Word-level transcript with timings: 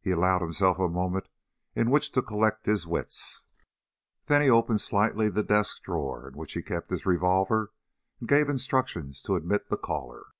He 0.00 0.10
allowed 0.10 0.42
himself 0.42 0.80
a 0.80 0.88
moment 0.88 1.28
in 1.76 1.92
which 1.92 2.10
to 2.10 2.22
collect 2.22 2.66
his 2.66 2.88
wits, 2.88 3.42
then 4.26 4.42
he 4.42 4.50
opened 4.50 4.80
slightly 4.80 5.28
the 5.28 5.44
desk 5.44 5.84
drawer 5.84 6.26
in 6.28 6.36
which 6.36 6.54
he 6.54 6.60
kept 6.62 6.90
his 6.90 7.06
revolver 7.06 7.70
and 8.18 8.28
gave 8.28 8.48
instructions 8.48 9.22
to 9.22 9.36
admit 9.36 9.68
the 9.70 9.76
caller. 9.76 10.30